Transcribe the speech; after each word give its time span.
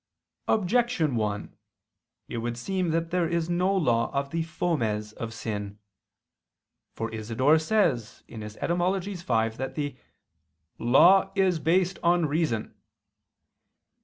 Objection 0.47 1.15
1: 1.15 1.55
It 2.27 2.39
would 2.39 2.57
seem 2.57 2.89
that 2.89 3.11
there 3.11 3.27
is 3.29 3.51
no 3.51 3.71
law 3.71 4.09
of 4.13 4.31
the 4.31 4.41
fomes 4.41 5.13
of 5.13 5.31
sin. 5.31 5.77
For 6.95 7.13
Isidore 7.13 7.59
says 7.59 8.23
(Etym. 8.27 9.03
v) 9.51 9.57
that 9.57 9.75
the 9.75 9.95
"law 10.79 11.31
is 11.35 11.59
based 11.59 11.99
on 12.01 12.25
reason." 12.25 12.73